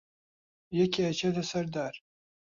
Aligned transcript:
یەکێ 0.79 1.01
ئەچێتە 1.07 1.43
سەر 1.49 1.65
دار 1.75 1.95